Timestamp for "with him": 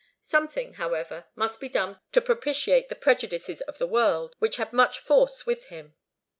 5.45-5.93